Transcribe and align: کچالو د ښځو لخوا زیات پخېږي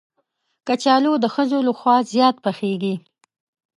کچالو 0.67 1.13
د 1.23 1.25
ښځو 1.33 1.57
لخوا 1.67 1.95
زیات 2.11 2.35
پخېږي 2.45 2.95